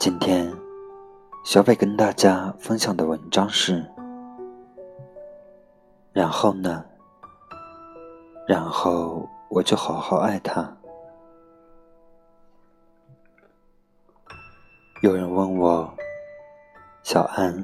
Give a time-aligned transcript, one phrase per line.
[0.00, 0.50] 今天，
[1.44, 3.84] 小北跟大家分享的文章是：
[6.10, 6.82] 然后呢？
[8.48, 10.74] 然后我就好好爱他。
[15.02, 15.92] 有人问我，
[17.02, 17.62] 小安，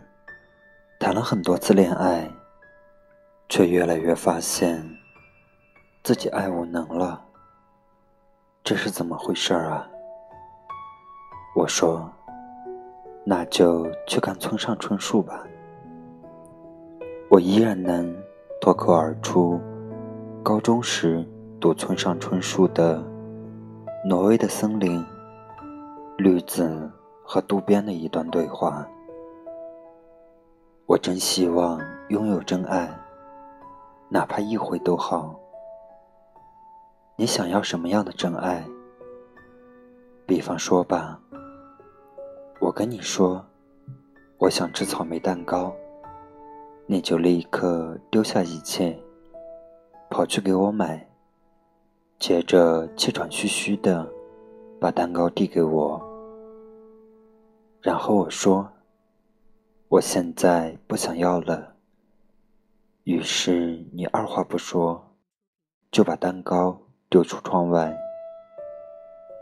[1.00, 2.30] 谈了很多次恋爱，
[3.48, 4.86] 却越来越发现
[6.04, 7.24] 自己爱无能了，
[8.62, 9.88] 这是怎么回事啊？
[11.54, 12.12] 我说。
[13.28, 15.44] 那就去看村上春树吧。
[17.28, 18.16] 我依然能
[18.60, 19.60] 脱口而出，
[20.44, 21.26] 高中时
[21.60, 22.98] 读村上春树的
[24.08, 25.00] 《挪威的森林》，
[26.16, 26.88] 绿子
[27.24, 28.86] 和渡边的一段对话。
[30.86, 32.88] 我真希望拥有真爱，
[34.08, 35.34] 哪怕一回都好。
[37.16, 38.64] 你想要什么样的真爱？
[40.26, 41.20] 比方说吧。
[42.58, 43.44] 我跟你说，
[44.38, 45.74] 我想吃草莓蛋糕，
[46.86, 48.98] 你就立刻丢下一切，
[50.08, 51.06] 跑去给我买。
[52.18, 54.10] 接着气喘吁吁的
[54.80, 56.02] 把蛋糕递给我，
[57.82, 58.66] 然后我说
[59.88, 61.74] ：“我现在不想要了。”
[63.04, 65.14] 于是你二话不说，
[65.92, 67.94] 就把蛋糕丢出窗外。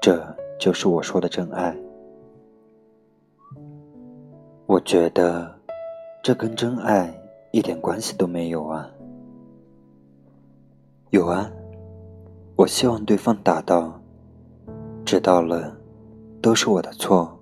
[0.03, 1.75] 这就是我说的真爱。
[4.85, 5.51] 觉得，
[6.23, 7.11] 这跟真爱
[7.53, 8.87] 一点关系都没有啊！
[11.09, 11.51] 有啊，
[12.55, 13.99] 我希望对方达到，
[15.03, 15.75] 知道了，
[16.43, 17.41] 都是我的错。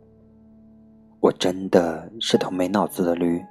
[1.19, 3.45] 我真的是头没脑子的驴。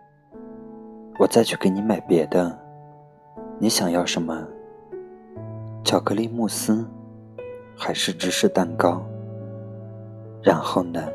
[1.19, 2.57] 我再去给你买别的，
[3.59, 4.47] 你想要什么？
[5.83, 6.87] 巧克力慕斯，
[7.75, 9.03] 还是芝士蛋糕？
[10.41, 11.09] 然后呢？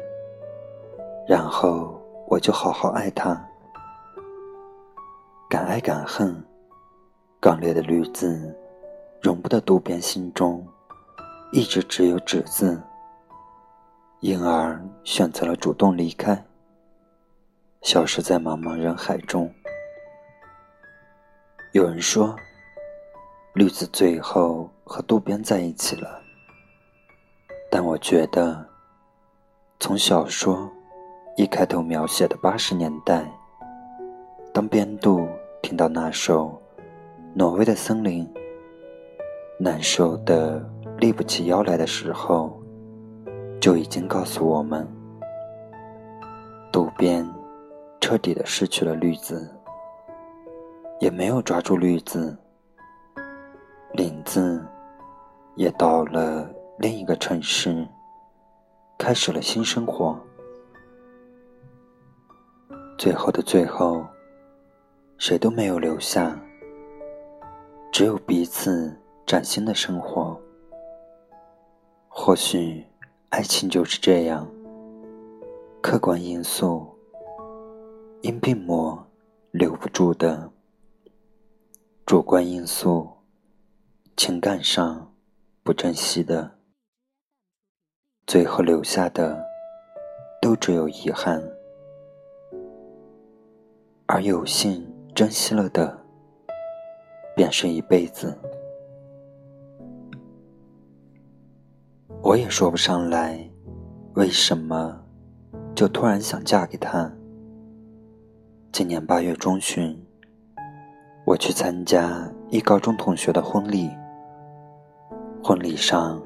[1.26, 1.98] 然后。
[2.28, 3.40] 我就好好爱他，
[5.48, 6.44] 敢爱敢恨，
[7.38, 8.52] 刚烈的绿子，
[9.22, 10.66] 容不得渡边心中
[11.52, 12.82] 一直只有纸字，
[14.18, 16.44] 因而选择了主动离开，
[17.82, 19.48] 消失在茫茫人海中。
[21.70, 22.34] 有人说，
[23.54, 26.20] 绿子最后和渡边在一起了，
[27.70, 28.68] 但我觉得，
[29.78, 30.68] 从小说。
[31.36, 33.30] 一开头描写的八十年代，
[34.54, 35.28] 当边度
[35.60, 36.46] 听到那首
[37.34, 38.26] 《挪威的森林》，
[39.58, 40.66] 难受的
[40.96, 42.58] 立不起腰来的时候，
[43.60, 44.88] 就已经告诉我们，
[46.72, 47.28] 渡边
[48.00, 49.54] 彻底的失去了绿子，
[51.00, 52.34] 也没有抓住绿子，
[53.92, 54.64] 林子
[55.54, 56.48] 也到了
[56.78, 57.86] 另一个城市，
[58.96, 60.18] 开始了新生活。
[63.06, 64.04] 最后的最后，
[65.16, 66.36] 谁都没有留下，
[67.92, 68.92] 只有彼此
[69.24, 70.36] 崭新的生活。
[72.08, 72.84] 或许，
[73.28, 74.44] 爱情就是这样，
[75.80, 76.84] 客观因素
[78.22, 79.06] 因病魔
[79.52, 80.50] 留不住的，
[82.04, 83.08] 主观因素
[84.16, 85.14] 情感上
[85.62, 86.58] 不珍惜的，
[88.26, 89.46] 最后留下的
[90.42, 91.40] 都只有遗憾。
[94.16, 94.82] 而有幸
[95.14, 95.94] 珍惜了的，
[97.34, 98.34] 便是一辈子。
[102.22, 103.38] 我也说不上来，
[104.14, 104.98] 为什么
[105.74, 107.12] 就突然想嫁给他。
[108.72, 110.02] 今年八月中旬，
[111.26, 113.90] 我去参加一高中同学的婚礼。
[115.44, 116.18] 婚礼上，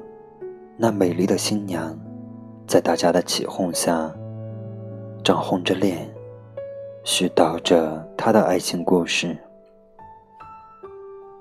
[0.77, 1.93] 那美丽的新娘，
[2.65, 4.09] 在大家的起哄下，
[5.21, 6.09] 正红着脸。
[7.03, 9.35] 絮叨着他的爱情故事，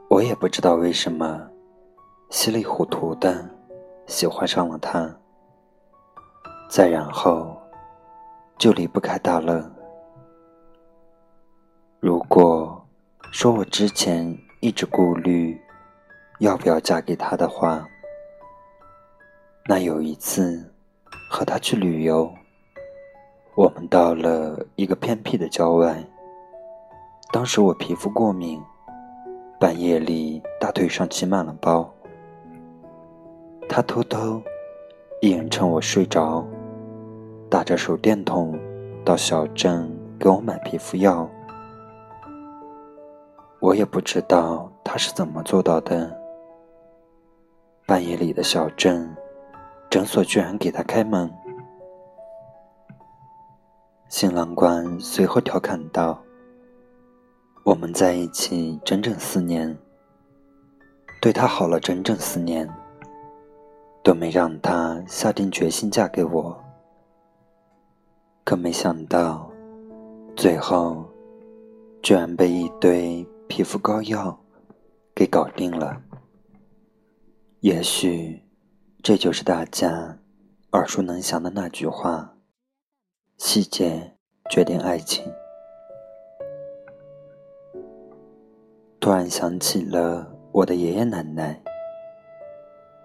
[0.08, 1.46] 我也不知道为什么，
[2.30, 3.46] 稀里糊涂的
[4.06, 5.14] 喜欢上了他。
[6.70, 7.60] 再然后，
[8.56, 9.70] 就离不开他了。
[11.98, 12.82] 如果
[13.30, 15.60] 说我之前一直顾虑
[16.38, 17.86] 要不要嫁给他的话，
[19.66, 20.72] 那有一次
[21.30, 22.32] 和他去旅游，
[23.54, 26.02] 我们到了一个偏僻的郊外。
[27.32, 28.60] 当时我皮肤过敏，
[29.58, 31.92] 半夜里大腿上起满了包。
[33.68, 34.40] 他偷偷
[35.20, 36.44] 一人趁我睡着，
[37.48, 38.58] 打着手电筒
[39.04, 41.28] 到小镇给我买皮肤药。
[43.60, 46.16] 我也不知道他是怎么做到的。
[47.86, 49.14] 半夜里的小镇
[49.90, 51.30] 诊所居然给他开门。
[54.10, 56.20] 新郎官随后调侃道
[57.62, 59.78] ：“我们在一起整整四年，
[61.22, 62.68] 对他好了整整四年，
[64.02, 66.60] 都没让他下定决心嫁给我。
[68.44, 69.48] 可没想到，
[70.34, 71.08] 最后
[72.02, 74.38] 居然被一堆……”皮肤膏药
[75.12, 76.00] 给搞定了。
[77.60, 78.40] 也许
[79.02, 80.16] 这就是大家
[80.70, 82.32] 耳熟能详的那句话
[83.42, 84.12] ：“细节
[84.50, 85.24] 决定爱情。”
[89.00, 91.58] 突然想起了我的爷爷奶奶。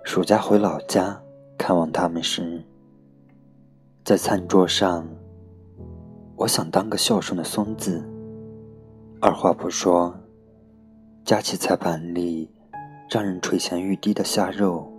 [0.03, 1.23] 暑假回老家
[1.57, 2.61] 看望他们时，
[4.03, 5.07] 在餐桌上，
[6.35, 8.03] 我想当个孝顺的孙子，
[9.21, 10.13] 二话不说。
[11.23, 12.51] 夹起菜盘里
[13.09, 14.91] 让人垂涎欲滴的虾肉，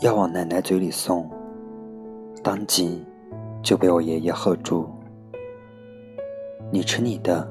[0.00, 1.28] 要往奶奶嘴里送，
[2.42, 3.04] 当即
[3.62, 4.88] 就被我爷爷喝住
[6.72, 7.48] ：“你吃你的，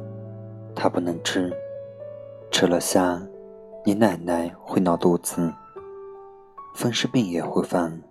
[0.76, 1.52] 他不能吃，
[2.52, 3.22] 吃了虾，
[3.86, 5.54] 你奶奶会闹肚子，
[6.74, 8.02] 风湿病也会犯。”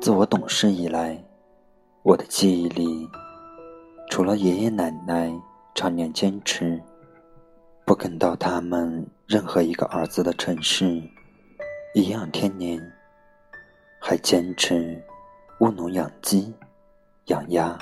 [0.00, 1.22] 自我懂事以来，
[2.02, 3.08] 我的记忆里，
[4.10, 5.32] 除了爷爷奶奶
[5.74, 6.80] 常年坚持。
[7.84, 11.02] 不肯到他们任何一个儿子的城市
[11.94, 12.80] 颐养天年，
[14.00, 15.02] 还坚持
[15.62, 16.52] 务农养鸡、
[17.26, 17.78] 养鸭，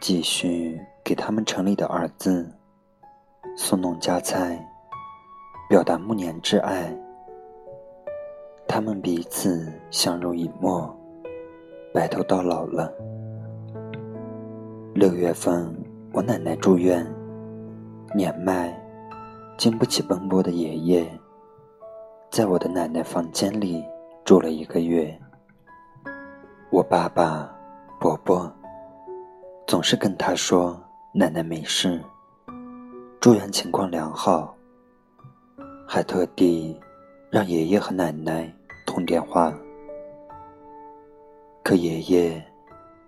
[0.00, 2.52] 继续给他们城里的儿子
[3.56, 4.60] 送农家菜，
[5.68, 6.92] 表达暮年之爱。
[8.66, 10.92] 他们彼此相濡以沫，
[11.94, 12.92] 白头到老了。
[14.94, 15.72] 六月份，
[16.12, 17.06] 我奶奶住院。
[18.12, 18.76] 年迈、
[19.56, 21.08] 经不起奔波的爷爷，
[22.32, 23.84] 在我的奶奶房间里
[24.24, 25.16] 住了一个月。
[26.70, 27.50] 我爸爸、
[27.98, 28.52] 伯伯
[29.66, 30.78] 总是跟他说
[31.14, 31.98] ：“奶奶没事，
[33.18, 34.54] 住院情况良好。”
[35.88, 36.78] 还特地
[37.30, 38.54] 让爷爷和奶奶
[38.86, 39.50] 通电话。
[41.64, 42.44] 可爷爷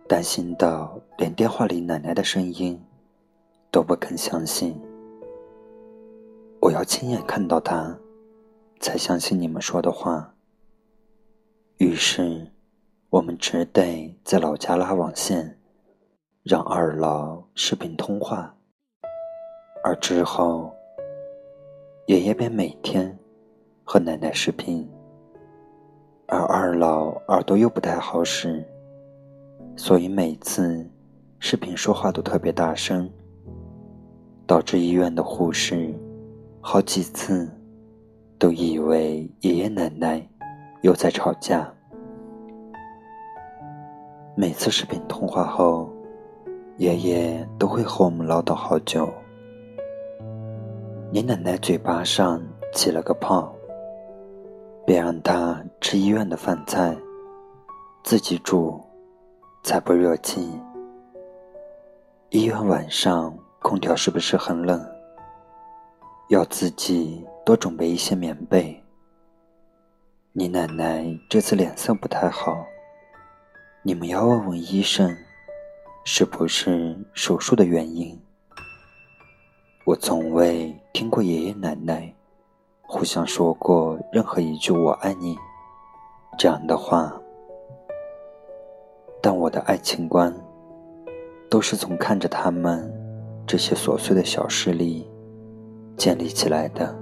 [0.09, 2.83] 担心到连电话里奶奶的声音
[3.71, 4.81] 都不肯相信。
[6.61, 7.95] 我要亲眼看到他，
[8.81, 10.35] 才相信你们说的话。
[11.77, 12.51] 于是，
[13.11, 15.59] 我们只得在老家拉网线，
[16.45, 18.55] 让二老视频通话。
[19.83, 20.73] 而之后，
[22.07, 23.19] 爷爷便每天
[23.83, 24.89] 和奶奶视频，
[26.29, 28.65] 而二老耳朵又不太好使，
[29.75, 30.89] 所以每次
[31.41, 33.11] 视频说话都特别大声，
[34.47, 35.93] 导致医院的护士。
[36.61, 37.51] 好几次，
[38.39, 40.25] 都以为爷爷奶奶
[40.83, 41.75] 又在吵架。
[44.41, 45.87] 每次视频通话后，
[46.79, 49.07] 爷爷都会和我们唠叨好久。
[51.11, 52.43] 你奶奶嘴巴上
[52.73, 53.55] 起了个泡，
[54.87, 56.97] 别让她吃医院的饭菜，
[58.03, 58.81] 自己煮
[59.63, 60.49] 才不热气。
[62.31, 64.83] 医院晚上空调是不是很冷？
[66.31, 68.83] 要自己多准备一些棉被。
[70.33, 72.65] 你奶奶这次脸色不太好，
[73.83, 75.17] 你们要问问医生，
[76.05, 78.21] 是不是手术的原因？
[79.87, 82.15] 我从未听过爷爷奶奶
[82.83, 85.35] 互相说过任何一句“我爱你”
[86.39, 87.11] 这样的话，
[89.23, 90.31] 但我的爱情观
[91.49, 92.93] 都是从看着他们
[93.47, 95.09] 这些琐碎的小事里。
[95.97, 96.97] 建立起来的。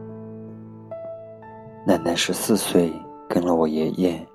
[1.86, 2.92] 奶奶十四岁
[3.28, 4.26] 跟了我爷爷，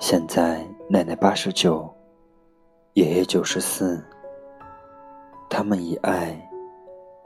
[0.00, 1.88] 现在奶奶八十九，
[2.94, 4.02] 爷爷九十四。
[5.48, 6.36] 他们一爱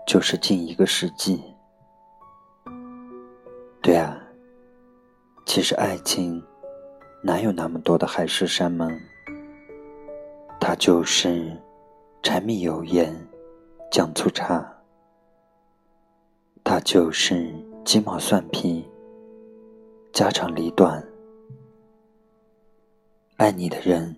[0.06, 1.42] 就是近一个世纪。
[3.82, 4.20] 对啊，
[5.46, 6.42] 其实爱情
[7.22, 8.96] 哪有那么多的海誓山盟？
[10.60, 11.50] 它就是
[12.22, 13.14] 柴米油盐
[13.90, 14.64] 酱醋茶。
[16.62, 17.52] 它就是
[17.84, 18.84] 鸡毛蒜皮、
[20.12, 21.04] 家长里短、
[23.38, 24.16] 爱你的人，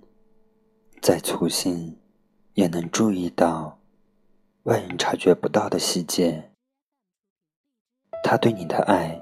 [1.03, 1.99] 再粗心，
[2.55, 3.77] 也能注意到
[4.63, 6.53] 外人察觉不到的细节。
[8.23, 9.21] 他对你的爱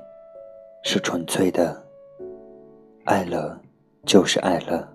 [0.85, 1.83] 是纯粹的，
[3.07, 3.59] 爱了
[4.05, 4.87] 就是爱了，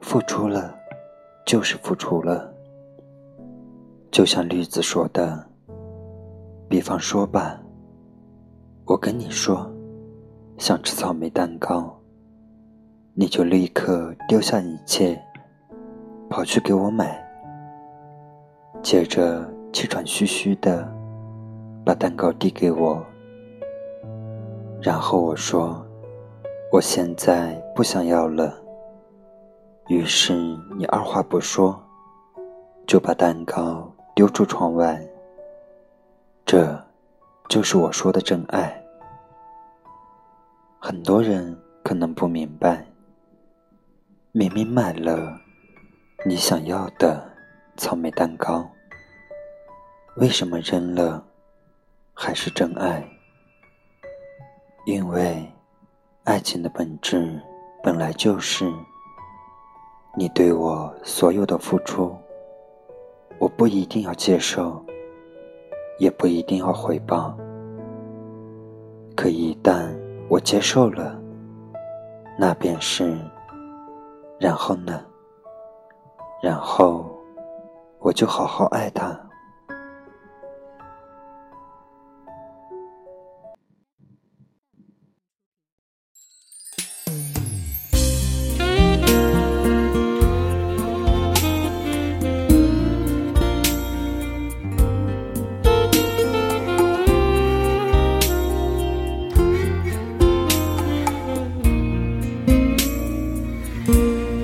[0.00, 0.74] 付出了
[1.44, 2.50] 就是付出了。
[4.10, 5.46] 就像绿子说的，
[6.66, 7.62] 比方说吧，
[8.86, 9.70] 我跟你说，
[10.56, 12.01] 想吃草莓蛋糕。
[13.14, 15.22] 你就立刻丢下一切，
[16.30, 17.22] 跑去给我买。
[18.82, 20.90] 接着气喘吁吁的
[21.84, 23.04] 把蛋糕递给我，
[24.80, 25.86] 然后我说
[26.72, 28.58] ：“我现在不想要了。”
[29.88, 30.32] 于是
[30.78, 31.78] 你二话不说，
[32.86, 34.98] 就把蛋糕丢出窗外。
[36.46, 36.82] 这，
[37.46, 38.82] 就是我说的真爱。
[40.78, 42.86] 很多人可能不明白。
[44.34, 45.38] 明明买了
[46.24, 47.22] 你想要的
[47.76, 48.66] 草莓蛋糕，
[50.16, 51.22] 为什么扔了
[52.14, 53.06] 还是真爱？
[54.86, 55.46] 因为
[56.24, 57.38] 爱情的本质
[57.82, 58.64] 本来就是
[60.16, 62.16] 你对我所有的付出，
[63.38, 64.82] 我不一定要接受，
[65.98, 67.36] 也不一定要回报。
[69.14, 69.94] 可一旦
[70.30, 71.20] 我接受了，
[72.38, 73.14] 那便是。
[74.42, 75.00] 然后呢？
[76.42, 77.08] 然后，
[78.00, 79.16] 我就好好爱他。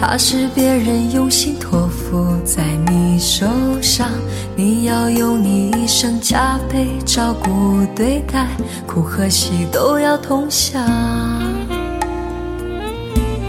[0.00, 3.44] 他是别人用心托付在你手
[3.82, 4.08] 上，
[4.54, 8.46] 你要用你一生加倍照顾对待，
[8.86, 10.80] 苦和喜都要同享。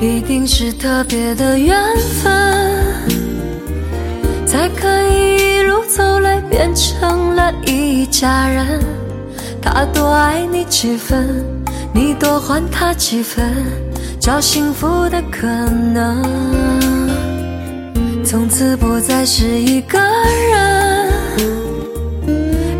[0.01, 1.77] 一定是特别的缘
[2.23, 2.31] 分，
[4.47, 8.81] 才可以一路走来变成了一家人。
[9.61, 11.45] 他多爱你几分，
[11.93, 13.88] 你多还他几分。
[14.19, 16.21] 找幸福的可能，
[18.23, 19.97] 从此不再是一个
[20.51, 21.11] 人，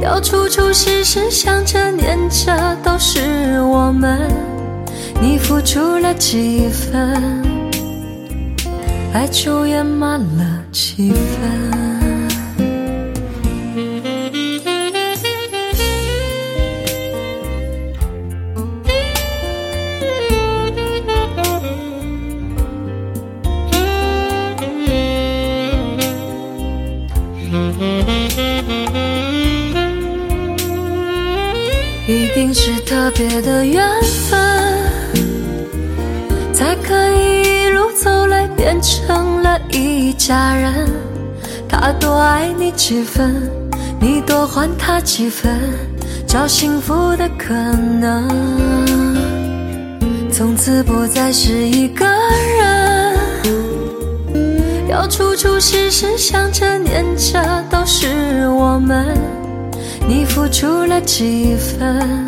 [0.02, 4.20] 要处处时时想着念着都是我们。
[5.22, 7.42] 你付出了几分，
[9.14, 11.99] 爱就圆满了几分。
[32.52, 34.40] 定是特别的缘分，
[36.52, 40.90] 才可以一路走来变成了一家人。
[41.68, 43.48] 他多爱你几分，
[44.02, 45.60] 你多还他几分，
[46.26, 48.28] 找幸福的可能，
[50.32, 52.04] 从此不再是一个
[52.58, 53.16] 人，
[54.90, 58.08] 要处处时时想着念着都是
[58.48, 59.16] 我们。
[60.08, 62.28] 你付出了几分，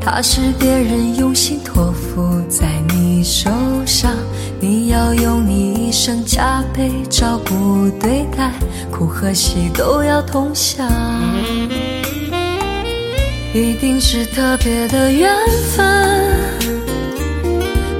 [0.00, 3.50] 她是别人用心托付在你手
[3.84, 4.12] 上，
[4.58, 8.50] 你要用你一生加倍照顾对待，
[8.90, 10.88] 苦和喜都要同享。
[13.52, 15.30] 一定是特别的缘
[15.76, 16.30] 分，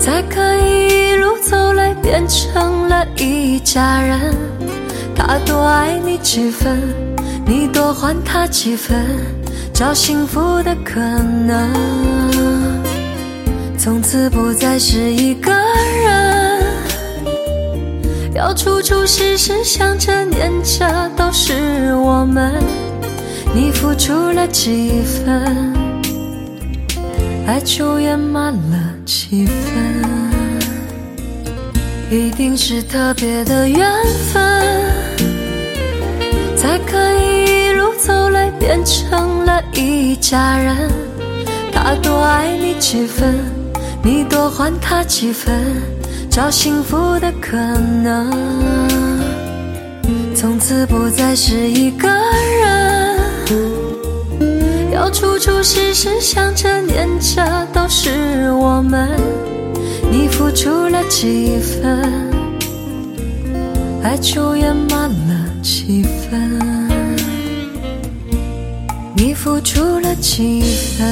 [0.00, 4.35] 才可以一路走来变成了一家人。
[5.14, 6.80] 他多爱你几分？
[7.45, 9.04] 你多还他几分，
[9.80, 11.72] 找幸福的可能，
[13.78, 16.62] 从此不再是一个人，
[18.34, 22.62] 要处处时时想着念着都是我们。
[23.54, 25.72] 你付出了几分，
[27.46, 30.10] 爱就圆满了几分，
[32.10, 33.90] 一定是特别的缘
[34.30, 34.89] 分，
[38.02, 40.75] 走来变成了一家人。
[41.73, 43.35] 他多爱你几分，
[44.02, 45.52] 你多还他几分，
[46.30, 48.30] 找幸福的可能，
[50.35, 53.21] 从此不再是一个人。
[54.92, 59.09] 要处处时时想着念着都是我们，
[60.11, 62.30] 你付出了几分，
[64.02, 66.39] 爱就圆满了几分。
[69.22, 70.62] 你付出了几
[70.96, 71.06] 分，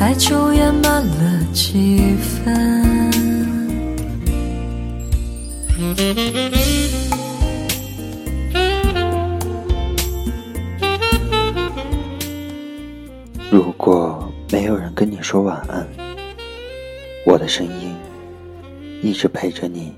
[0.00, 3.10] 爱就圆满了几分。
[13.50, 15.86] 如果没有人跟你说晚安，
[17.26, 17.94] 我的声音
[19.02, 19.92] 一直陪着你。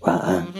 [0.00, 0.51] 晚安。